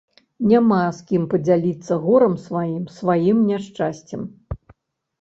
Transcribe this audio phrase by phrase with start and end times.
[0.51, 4.21] Няма з кім падзяліцца горам сваім, сваім няшчасцем.